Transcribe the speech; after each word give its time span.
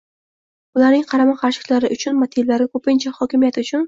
ularning 0.77 1.03
qarama-qarshiliklari 1.11 1.91
uchun 1.97 2.17
motivlar 2.21 2.65
ko‘pincha 2.79 3.13
hokimiyat 3.19 3.61
uchun 3.65 3.79